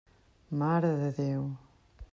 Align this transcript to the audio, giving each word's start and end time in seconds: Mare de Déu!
Mare 0.61 0.89
de 1.01 1.13
Déu! 1.21 1.47